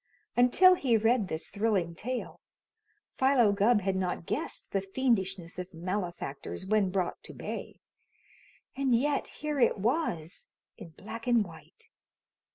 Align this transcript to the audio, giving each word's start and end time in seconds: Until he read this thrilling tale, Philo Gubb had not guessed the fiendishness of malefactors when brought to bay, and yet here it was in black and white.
Until 0.35 0.73
he 0.73 0.97
read 0.97 1.27
this 1.27 1.51
thrilling 1.51 1.93
tale, 1.93 2.41
Philo 3.19 3.51
Gubb 3.51 3.81
had 3.81 3.95
not 3.95 4.25
guessed 4.25 4.71
the 4.71 4.81
fiendishness 4.81 5.59
of 5.59 5.75
malefactors 5.75 6.65
when 6.65 6.89
brought 6.89 7.21
to 7.21 7.33
bay, 7.35 7.81
and 8.75 8.95
yet 8.95 9.27
here 9.27 9.59
it 9.59 9.77
was 9.77 10.47
in 10.75 10.89
black 10.97 11.27
and 11.27 11.45
white. 11.45 11.91